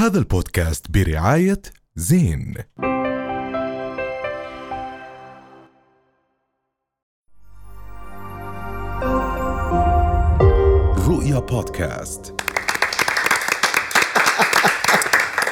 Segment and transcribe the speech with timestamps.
[0.00, 1.62] هذا البودكاست برعاية
[1.96, 2.54] زين.
[11.08, 12.32] رؤيا بودكاست.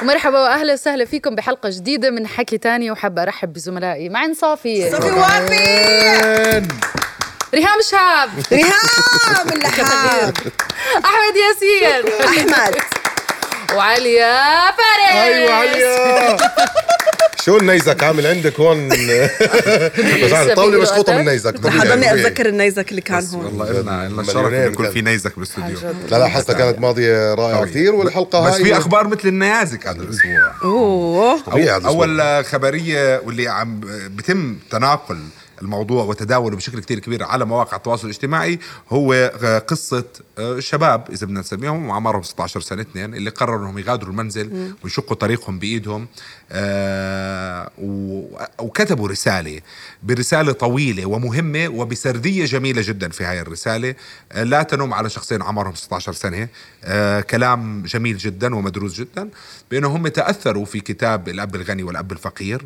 [0.01, 4.91] ومرحبا وأهلا وسهلا فيكم بحلقة جديدة من حكي تاني وحابه أرحب بزملائي معن صافي.
[4.91, 6.67] صافي وافي.
[7.53, 8.29] ريهام شهاب.
[8.51, 10.33] ريهام اللحام
[11.05, 12.13] أحمد ياسين.
[12.27, 12.88] أحمد.
[13.75, 15.13] وعليا فارس.
[15.13, 16.37] أيوه عليا.
[17.45, 18.89] شو النيزك؟ عامل عندك هون؟
[20.23, 23.45] بس على الطاوله إله من نيزك حضرني أتذكر النيزك اللي كان هون.
[23.45, 24.91] والله لنا لنا مليونين الشرف إنه يكون.
[24.91, 25.77] في نيزك بالاستوديو
[26.11, 27.65] لا لا حلقه كانت ماضية رائعة.
[27.65, 30.51] كثير والحلقة بس هاي في أخبار مثل النيازك هذا الأسبوع.
[30.63, 31.41] أوه.
[31.41, 32.05] طبيعي هذا الأسبوع.
[32.05, 35.19] أول خبرية واللي عم بتم تناقل
[35.61, 38.59] الموضوع وتداوله بشكل كتير كبير على مواقع التواصل الاجتماعي
[38.89, 39.31] هو
[39.67, 40.05] قصة
[40.59, 45.59] شباب إذا بدنا نسميهم أعمارهم 16 سنة اثنين اللي قرروا أنهم يغادروا المنزل ويشقوا طريقهم
[45.59, 46.07] بإيدهم
[46.51, 47.71] آه،
[48.59, 49.61] وكتبوا رسالة
[50.03, 53.95] برسالة طويلة ومهمة وبسردية جميلة جدا في هاي الرسالة.
[54.31, 56.47] آه، لا تنم على شخصين أعمارهم 16 سنة
[56.83, 59.29] آه، كلام جميل جدا ومدروس جدا
[59.71, 62.65] بأنهم هم تأثروا في كتاب الأب الغني والأب الفقير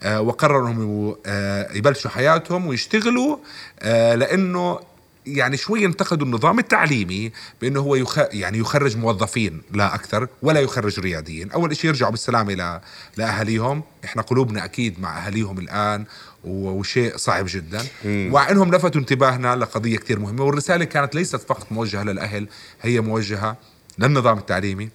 [0.00, 3.36] آه، وقرروا أنهم آه، يبلشوا حياتهم ويشتغلوا
[3.80, 4.80] آه، لأنه
[5.26, 8.18] يعني شوي ينتقدوا النظام التعليمي بأنه هو يخ...
[8.18, 12.80] يعني يخرج موظفين لا أكثر ولا يخرج رياديين، أول شيء يرجعوا بالسلامه ل...
[13.16, 16.04] لأهاليهم، إحنا قلوبنا أكيد مع أهاليهم الآن.
[16.44, 22.02] وشيء صعب جدا، ومع انهم لفتوا انتباهنا لقضية كثير مهمة، والرسالة كانت ليست فقط موجهة
[22.02, 22.48] للأهل،
[22.82, 23.56] هي موجهة
[23.98, 24.88] للنظام التعليمي.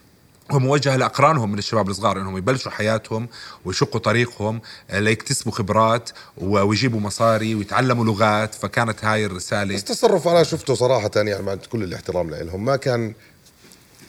[0.53, 3.27] وموجهة لأقرانهم من الشباب الصغار إنهم يبلشوا حياتهم
[3.65, 4.61] ويشقوا طريقهم
[4.93, 11.41] ليكتسبوا خبرات ويجيبوا مصاري ويتعلموا لغات فكانت هاي الرسالة بس تصرف أنا شفته صراحة يعني
[11.41, 13.13] مع كل الاحترام لهم ما كان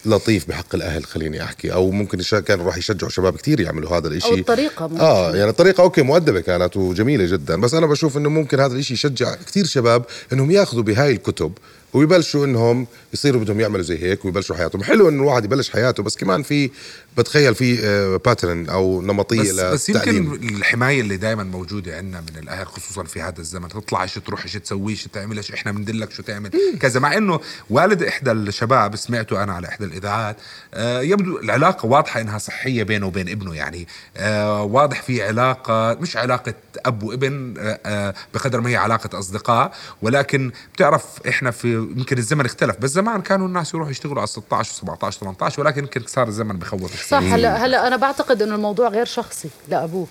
[0.04, 4.28] لطيف بحق الأهل خليني أحكي أو ممكن كانوا راح يشجعوا شباب كثير يعملوا هذا الإشي
[4.28, 5.00] أو الطريقة ممكن.
[5.00, 8.94] آه يعني الطريقة okay مؤدبة كانت وجميلة جدا بس أنا بشوف إنه ممكن هذا الإشي
[8.94, 11.52] يشجع كثير شباب إنهم يأخذوا بهاي الكتب
[11.92, 14.82] ويبلشوا إنهم يصيروا بدهم يعملوا زي هيك ويبلشوا حياتهم.
[14.82, 16.70] حلو إنه الواحد يبلش حياته بس كمان في
[17.18, 17.76] بتخيل في
[18.24, 23.22] pattern أو نمطية بس, بس يمكن الحماية اللي دائما موجودة عندنا من الأهل خصوصا في
[23.22, 27.00] هذا الزمن تطلع شو تروح شو تسوي شو تعمل شو إحنا بندلك شو تعمل؟ كذا
[27.00, 27.40] مع إنه
[27.70, 30.36] والد إحدى الشباب سمعته أنا على إحدى الإذاعات
[30.74, 33.86] آه يبدو العلاقة واضحة إنها صحية بينه وبين ابنه يعني.
[34.16, 36.54] آه واضح في علاقة مش علاقة
[36.86, 39.72] أب وابن آه آه بقدر ما هي علاقة أصدقاء
[40.02, 44.86] ولكن بتعرف إحنا في يمكن الزمن اختلف بس زمان كانوا الناس يروحوا يشتغلوا على 16
[44.86, 49.04] و17 18 ولكن يمكن صار الزمن بخوف صح هلا هلا أنا بعتقد إنه الموضوع غير
[49.04, 50.06] شخصي لأبوه.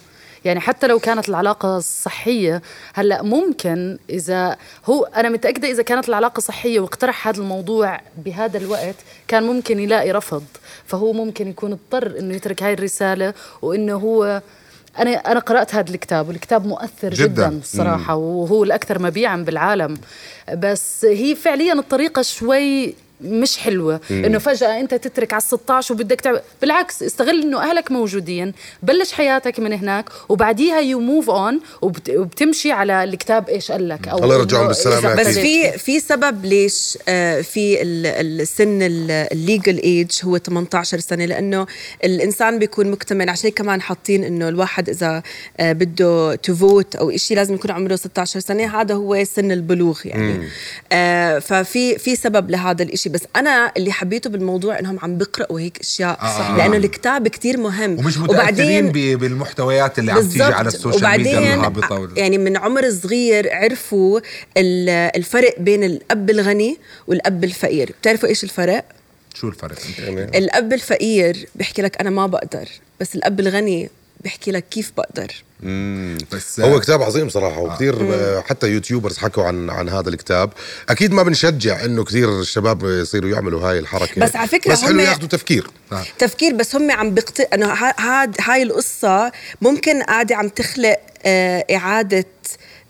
[0.45, 2.61] يعني حتى لو كانت العلاقة صحية
[2.93, 8.95] هلا ممكن إذا هو أنا متأكدة إذا كانت العلاقة صحية واقترح هذا الموضوع بهذا الوقت
[9.27, 10.43] كان ممكن يلاقي رفض.
[10.85, 14.41] فهو ممكن يكون اضطر إنه يترك هاي الرسالة وإنه هو
[14.99, 17.47] أنا أنا قرأت هذا الكتاب والكتاب مؤثر جدا, جداً.
[17.47, 19.97] الصراحة وهو الأكثر مبيعا بالعالم
[20.53, 24.01] بس هي فعليا الطريقة شوي مش حلوة.
[24.11, 28.53] إنه فجأة أنت تترك على 16 وبدك تعمل بالعكس استغل إنه أهلك موجودين
[28.83, 34.17] بلش حياتك من هناك وبعديها you move on وبتمشي على الكتاب إيش قال لك أو
[34.23, 35.19] الله يرجعهم أكيد.
[35.19, 35.27] بس.
[35.37, 41.67] في في سبب ليش آه، في ال- السن ال legal age هو 18 سنة لأنه
[42.03, 43.29] الإنسان بيكون مكتمل.
[43.29, 45.23] عشان كمان حاطين إنه الواحد إذا
[45.59, 49.99] آه، بده to vote أو شيء لازم يكون عمره 16 سنة هذا هو سن البلوغ
[50.05, 50.47] يعني.
[50.91, 55.79] آه ففي في سبب لهذا الإشي بس أنا اللي حبيته بالموضوع إنهم عم بيقراوا هيك
[55.79, 56.57] أشياء آه.
[56.57, 57.99] لأنه الكتاب كتير مهم.
[57.99, 60.43] ومش متأثرين بالمحتويات اللي عم تيجي.
[60.43, 64.19] على ال social media وبعدين الهابطه وال- يعني من عمر صغير عرفوا
[64.57, 66.77] ال- الفرق بين الأب الغني
[67.07, 67.93] والأب الفقير.
[68.01, 68.85] بتعرفوا إيش الفرق؟
[69.33, 69.75] شو الفرق؟
[70.35, 72.69] الأب الفقير بيحكي لك أنا ما بقدر
[73.01, 73.89] بس الأب الغني
[74.23, 75.33] بيحكي لك كيف بقدر.
[76.31, 78.41] بس هو كتاب عظيم صراحة وكثير آه.
[78.41, 80.49] حتى يوتيوبرز حكوا عن عن هذا الكتاب.
[80.89, 84.21] أكيد ما بنشجع إنه كثير الشباب يصيروا يعملوا هاي الحركة.
[84.21, 85.67] بس على فكرة بس حلو هم- ياخذوا تفكير.
[86.19, 89.31] تفكير بس هم عم بقت انه ها- هاد هاي القصة
[89.61, 92.25] ممكن قاعدة عم تخلق آه، إعادة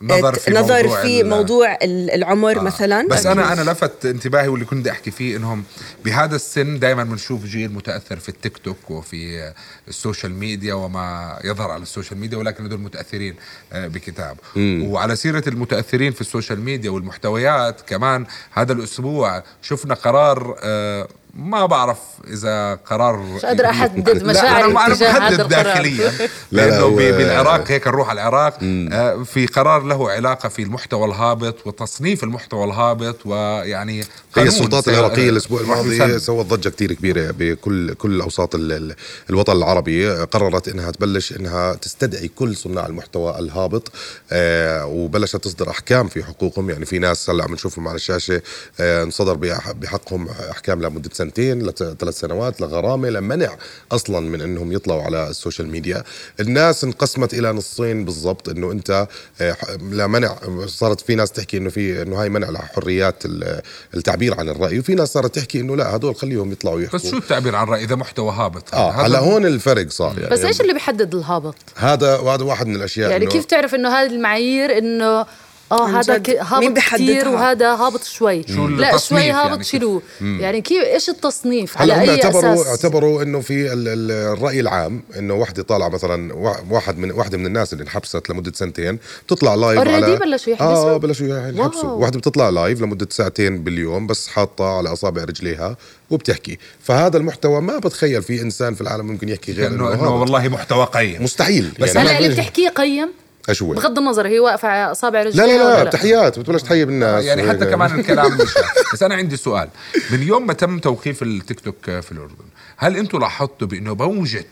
[0.01, 3.07] نظر في نظر موضوع في موضوع ال- العمر مثلا.
[3.07, 5.63] بس أنا أنا لفت انتباهي واللي كنت بدي أحكي فيه إنهم
[6.05, 9.53] بهذا السن دائما بنشوف جيل متأثر في التيك توك وفي
[9.87, 13.35] ال social media وما يظهر على ال social media ولكن هدول متأثرين
[13.73, 14.37] آه، بكتاب.
[14.57, 21.65] وعلى سيرة المتأثرين في ال social media والمحتويات كمان هذا الأسبوع شفنا قرار آه، ما
[21.65, 21.97] بعرف
[22.33, 25.47] إذا قرار مش قادرة أحدد لا، مشاعري أنا القرار.
[25.47, 26.11] داخليا.
[26.11, 28.57] لا، لا، لأنه بالعراق هيك نروح على العراق.
[28.63, 34.03] آه، في قرار له علاقة في المحتوى الهابط وتصنيف المحتوى الهابط ويعني
[34.37, 34.87] هي السلطات
[35.29, 36.19] الأسبوع راح الماضي.
[36.19, 38.21] سوت ضجة كتير كبيرة بكل كل
[38.55, 38.95] ال-
[39.29, 40.09] الوطن العربي.
[40.09, 43.91] قررت أنها تبلش أنها تستدعي كل صناع المحتوى الهابط
[44.31, 46.69] آه وبلشت تصدر أحكام في حقوقهم.
[46.69, 48.41] يعني في ناس هلأ عم نشوفهم على الشاشة
[48.79, 53.55] آه انصدر بح- بحقهم أحكام لمدة سنتين لثلاث سنوات لغرامة لمنع
[53.91, 56.03] أصلا من أنهم يطلعوا على ال social media.
[56.39, 59.07] الناس انقسمت إلى نصين بالضبط أنه أنت
[59.41, 59.55] آه،
[59.91, 60.35] لمنع
[60.65, 63.61] صارت في ناس تحكي أنه في أنه هاي منع لحريات ال-
[63.93, 66.99] التعبير عن الرأي وفي ناس صارت تحكي أنه لا هدول خليهم يطلعوا يحكوا.
[66.99, 70.29] بس شو التعبير عن الرأي إذا محتوى هابط؟ آه هذا- هلا هون الفرق صار يعني.
[70.29, 74.09] بس إيش اللي بيحدد الهابط؟ هذا وهذا واحد من الأشياء يعني كيف تعرف إنه هذه
[74.11, 75.25] المعايير إنه
[75.71, 78.43] آه هذا هابط؟ كثير وهذا هابط شوي.
[78.47, 82.23] شو لا التصنيف شوي هابط يعني؟ شيلوه يعني كيف إيش التصنيف؟ هلا على هم أي
[82.23, 86.97] اعتبروا أساس؟ اعتبروا إنه في ال- ال- الرأي العام إنه وحدة طالعة مثلا وا- واحد
[86.97, 91.27] من واحدة من الناس اللي انحبست لمدة سنتين بتطلع live على بلشوا يحبسوا؟ آه بلشوا
[91.27, 91.83] يحبسوا.
[91.89, 91.99] wow.
[92.01, 95.77] واحدة بتطلع live لمدة ساعتين باليوم بس حاطة على أصابع رجليها
[96.09, 96.57] وبتحكي.
[96.83, 100.19] فهذا المحتوى ما بتخيل في إنسان في العالم ممكن يحكي غير انه إنه إنه هابط.
[100.19, 101.23] والله محتوى قيم.
[101.23, 101.71] مستحيل.
[101.79, 103.09] بس يعني هلا اللي بيجي- بتحكيه قيم؟
[103.49, 106.61] إيش هو بغض النظر هي واقفة على إصابع لا رجليها لا ولا لا؟ تحيات بتبلش
[106.61, 108.53] تحيي الناس يعني حتى كمان الكلام مش
[108.93, 109.69] بس أنا عندي سؤال.
[110.11, 112.45] من يوم ما تم توقيف التيك توك في الأردن
[112.77, 114.45] هل أنتم لاحظتوا بأنه موجه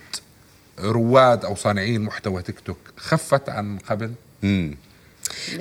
[0.79, 4.11] رواد أو صانعين محتوى تيك توك خفت عن قبل؟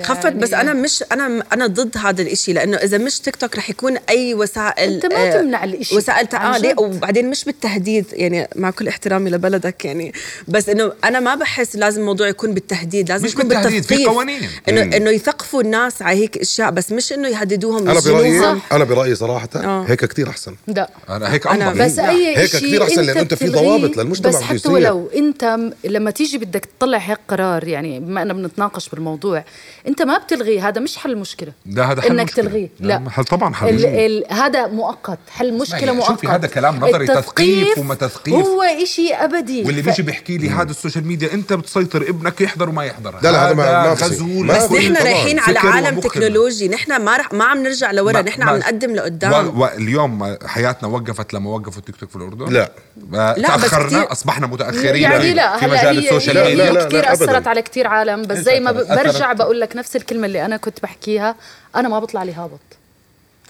[0.03, 3.69] خفت بس أنا مش أنا أنا ضد هذا الإشي لأنه إذا مش تيك توك رح
[3.69, 5.95] يكون أي وسائل أنت ما آه، تمنع الإشي.
[5.95, 6.79] وسائل تعالي جد.
[6.79, 10.13] وبعدين مش بالتهديد يعني مع كل احترامي لبلدك يعني
[10.47, 14.05] بس إنه أنا ما بحس لازم الموضوع يكون بالتهديد لازم مش يكون بالتهديد، في.
[14.05, 14.49] قوانين.
[14.69, 18.59] إنه إنه يثقفوا الناس على هيك أشياء بس مش إنه يهددوهم أنا برأيي.
[18.71, 19.85] أنا برأيي صراحة آه.
[19.87, 23.21] هيك كثير أحسن لا أنا هيك أنا انظر بس أي هيك شيء كتير أحسن لأنه
[23.21, 24.69] أنت في ضوابط للمجتمع بس حتى.
[24.69, 29.43] ولو أنت لما تيجي بدك تطلع هيك قرار يعني بما اننا بنتناقش بالموضوع
[29.87, 32.45] انت ما بتلغي هذا مش حل المشكلة ده هذا حل إنك مشكلة.
[32.45, 36.75] تلغيه لا، لا حل طبعا حل ال هذا مؤقت حل مشكلة مؤقت شوفي، هذا كلام
[36.75, 38.33] نظري، تثقيف وما تثقيف.
[38.35, 42.41] هو إشي أبدي واللي ف- بيجي بيحكي لي هذا ال social media انت بتسيطر ابنك
[42.41, 43.93] يحضر وما يحضر لا، لا، هذا ما-.
[43.93, 44.95] غزول بس نحن.
[44.95, 45.99] رايحين على عالم.
[45.99, 49.59] تكنولوجي نحن ما رح ما عم نرجع لورا نحن عم نقدم لقدام.
[49.59, 52.71] واليوم حياتنا وقفت لما وقفوا التيك توك في الأردن لا.
[53.11, 57.13] لا، بس تأخرنا أصبحنا متأخرين يعني لا في هلا مجال هي ال social media كثير.
[57.13, 60.81] أثرت على كثير عالم بس زي ما برجع بقول لك نفس الكلمة اللي أنا كنت
[60.83, 61.35] بحكيها
[61.75, 62.59] أنا ما بطلع لي هابط.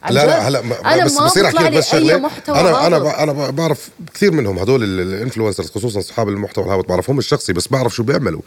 [0.10, 0.26] لا.
[0.26, 2.30] لا هلا ما- أنا بس بصير أحكي لك بس شغلة.
[2.50, 7.20] أنا أنا أنا بعرف كثير منهم هدول ال- ال influencers خصوصا اصحاب المحتوى الهابط بعرفهم
[7.20, 8.42] الشخصي بس بعرف شو بيعملوا.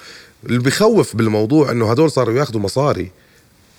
[0.47, 3.11] اللي بيخوف بالموضوع إنه هدول صاروا ياخذوا مصاري.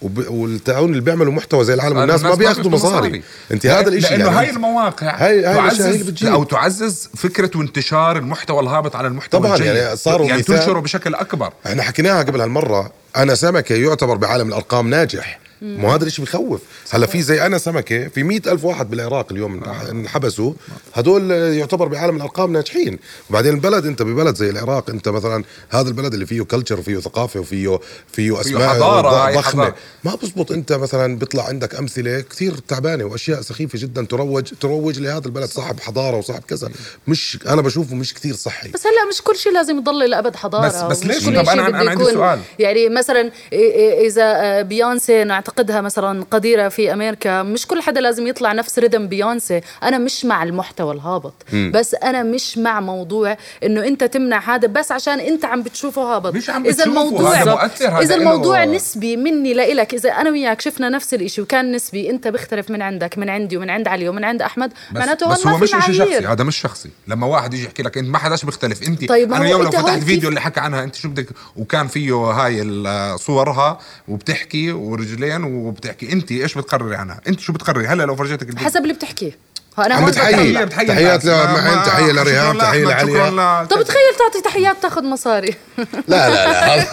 [0.01, 0.25] وب...
[0.30, 3.24] والتعاون اللي بيعملوا محتوى زي العالم الناس ما بياخذوا مصاري.
[3.51, 6.30] انت هذا الشيء لأنه يعني هاي المواقع هاي- هاي تعزز بتجيب.
[6.33, 9.75] أو تعزز فكرة وانتشار المحتوى الهابط على المحتوى طبعاً، الجيد.
[9.75, 11.53] يعني صاروا يعني تنشره بشكل أكبر.
[11.65, 12.92] إحنا حكيناها قبل هالمرة.
[13.18, 15.39] أنا سمكه يعتبر بعالم الأرقام ناجح.
[15.61, 16.61] مو هذا الشيء بخوف.
[16.89, 20.53] هلا في زي أنا سمكة في مئة ألف واحد بالعراق اليوم انحبسوا.
[20.93, 22.99] هدول يعتبر بعالم الأرقام ناجحين.
[23.29, 27.39] وبعدين البلد أنت ببلد زي العراق أنت مثلا هذا البلد اللي فيه culture وفيه ثقافة
[27.39, 27.79] وفيه
[28.11, 29.73] فيه أسماء حضارة، هاي ضخمة.
[30.03, 35.25] ما بزبط أنت مثلا بيطلع عندك أمثلة كثير تعبانة وأشياء سخيفة جدا تروج تروج لهذا
[35.25, 35.49] البلد.
[35.49, 36.69] صاحب حضارة وصاحب كذا.
[37.07, 38.69] مش أنا بشوفه مش كثير صحي.
[38.71, 40.67] بس هلأ مش كل شيء لازم يضل لابد حضارة.
[40.67, 42.39] بس- بس ليش؟ طب بده أنا عندي سؤال.
[42.59, 48.53] يعني مثلا إذا آه، بيونسي نعتقدها مثلا قديرة في أمريكا مش كل حدا لازم يطلع
[48.53, 54.03] نفس rhythm بيونسي أنا مش مع المحتوى الهابط بس أنا مش مع موضوع إنه أنت
[54.03, 56.35] تمنع هذا بس عشان أنت عم بتشوفه هابط.
[56.35, 60.61] مش عم إذا الموضوع هذا مؤثر، هذا إذا الموضوع نسبي مني لإلك إذا أنا وياك
[60.61, 64.23] شفنا نفس الشيء وكان نسبي أنت بيختلف من عندك من عندي ومن عند علي ومن
[64.23, 66.90] عند أحمد معناته بس هو ما مش شيء شخصي هذا مش شخصي.
[67.07, 69.71] لما واحد يجي يحكي لك أنت ما حداش بيختلف انت طيب أنا هو اليوم لو
[69.71, 76.14] فتحت فيديو اللي حكى عنها أنت شو بدك؟ وكان فيه هاي صورها وبتحكي ورجلين وبتحكي.
[76.14, 79.31] انت إيش بتقرري عنها؟ انت شو بتقرري؟ هلا لو فرجيتك حسب اللي بتحكيه.
[79.80, 83.63] أنا بتحيي تحيات ما- تحية لريهام تحية لعليا.
[83.66, 85.54] طب تخيل تعطي تحيات تاخذ مصاري.
[86.07, 86.83] لا لا لا.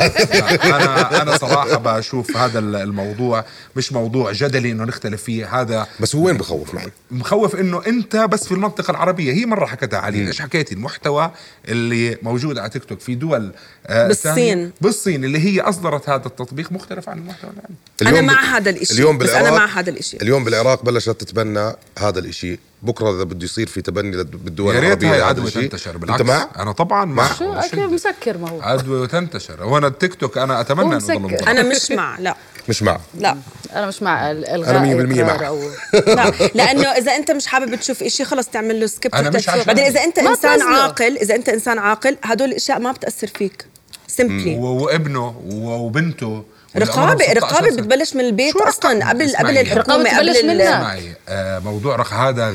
[0.76, 3.44] أنا أنا صراحة بشوف هذا الموضوع
[3.76, 5.60] مش موضوع جدلي إنه نختلف فيه.
[5.60, 9.32] هذا بس هو وين بخوف معي؟ مخوف إنه أنت بس في المنطقة العربية.
[9.32, 10.26] هي مرة حكتها علي.
[10.28, 11.30] إيش حكيتي المحتوى
[11.68, 13.52] اللي موجود على تيك توك في دول
[13.86, 14.72] آه بالصين.
[14.80, 18.94] بالصين اللي هي أصدرت هذا التطبيق مختلف عن المحتوى العالمي أنا اليوم مع هذا الإشي،
[18.94, 20.16] اليوم بالعراق أنا مع هذا الإشي.
[20.22, 22.58] اليوم بالعراق بلشت تتبنى هذا الإشي.
[22.82, 25.50] بكرة إذا بده يصير في تبني لد- بالدول يا ريت العربية هاي عدوى.
[25.50, 26.20] تنتشر بالعكس.
[26.20, 27.26] أنت مع؟ أنا طبعا مع.
[27.26, 27.86] أكيد شيء.
[27.86, 28.62] مسكر ما هو.
[28.62, 31.36] عدوى وتنتشر هو أنا التيك توك أنا أتمنى إنه.
[31.46, 32.34] أنا مش مع لا.
[32.68, 33.36] مش مع؟ لا.
[33.72, 35.46] أنا مش مع ال- 100 بالمية إقرار مع.
[35.48, 35.60] أو
[36.16, 36.32] لا.
[36.54, 39.84] لأنه إذا أنت مش حابب تشوف إشي خلص تعمل له skip أنا مش عشان- بعدين
[39.84, 40.62] إذا أنت إنسان.
[40.62, 43.64] عاقل إذا أنت إنسان عاقل هدول الأشياء ما بتأثر فيك.
[44.08, 46.44] simply و- وابنه وبنته
[46.76, 47.76] رقابه عمرهم 16 رقابة.
[47.76, 49.36] بتبلش من البيت شو أصلا؟ قبل.
[49.36, 50.28] قبل الحكومة قبل.
[50.28, 52.54] اسمعي آه موضوع هذا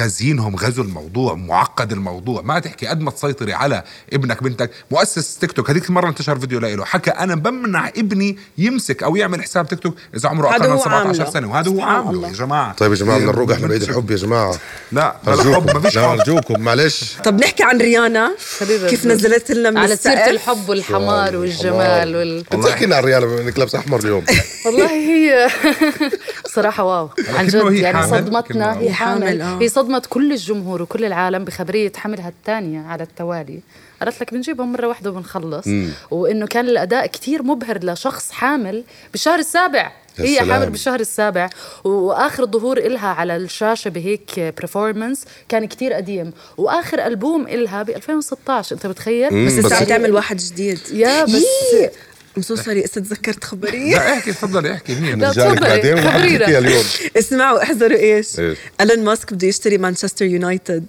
[0.00, 3.82] غازينهم غزوا الموضوع معقد الموضوع ما تحكي قد ما تسيطري على
[4.12, 9.02] ابنك بنتك مؤسس تيك توك هذيك المرة انتشر فيديو له حكى أنا بمنع ابني يمسك
[9.02, 11.30] أو يعمل حساب تيك توك إذا عمره أقل من هو 17 عامله.
[11.30, 12.28] سنة وهذا هو عامله.
[12.28, 14.54] يا جماعة طيب يا جماعة بدنا نروق إحنا بعيد الحب يا جماعة
[14.92, 18.34] لا بلا حب ارجوكم ما فيش حب ارجوكم معلش طب نحكي عن ريانا
[18.88, 19.06] كيف.
[19.06, 22.44] نزلت لنا من على السقف الحب والحمار والجمال وال...
[22.92, 24.24] عن ريانا انك لابس أحمر اليوم.
[24.66, 25.48] والله هي
[26.44, 27.08] بصراحة واو.
[27.28, 29.58] عن جد يعني صدمتنا هي حامل، آه.
[29.60, 33.60] هي صدمت كل الجمهور وكل العالم بخبرية حملها الثانية على التوالي.
[34.02, 35.64] قالت لك بنجيبهم مرة واحدة وبنخلص.
[36.10, 39.92] وإنه كان الأداء كتير مبهر لشخص حامل بالشهر السابع.
[40.18, 40.38] يا هي.
[40.52, 41.50] حامل بالشهر السابع.
[41.84, 46.32] وآخر ظهور إلها على الشاشة بهيك performance كان كتير قديم.
[46.56, 50.78] وآخر ألبوم إلها ب 2016 أنت متخيل؟ بس بس- لسه عم تعمل واحد جديد.
[50.92, 51.88] يا بس I'm
[52.42, 56.58] so sorry هسه تذكرت خبريه لا احكي تفضلي احكي مين لا، تفضلي، خبرينا.
[56.58, 56.84] اليوم.
[57.16, 60.86] اسمعوا احذروا إيش؟ إيش؟ ايلون ماسك بده يشتري مانشستر يونايتد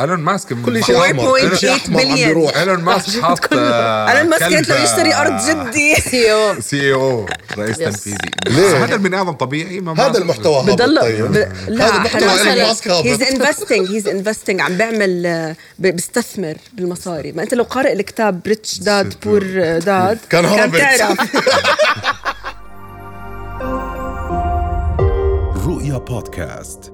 [0.00, 1.38] إيلون ماسك كل شيء أحمر.
[1.38, 2.28] 4.8 كل شيء أحمر عم بليون.
[2.28, 5.94] بيروح إيلون ماسك حاط أيلون ماسك قالت له يشتري أرض جدي.
[5.94, 7.26] سي أو سي أو
[7.58, 7.84] رئيس يس.
[7.84, 8.30] تنفيذي.
[8.46, 10.70] ليه؟ هذا البني آدم طبيعي ما هذا المحتوى هابط.
[10.70, 11.48] بضل طيب.
[11.68, 13.06] لا هذا ماسك هابط.
[13.06, 17.32] he's investing he's investing عم بيعمل بيستثمر بالمصاري.
[17.32, 19.42] ما أنت لو قارئ الكتاب Rich Dad Poor
[19.78, 20.80] Dad كان هربت.
[20.80, 21.18] تعرف.
[25.66, 26.93] رؤيا بودكاست.